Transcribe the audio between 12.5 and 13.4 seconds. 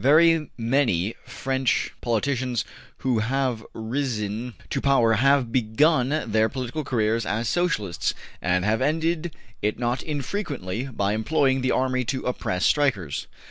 strikers.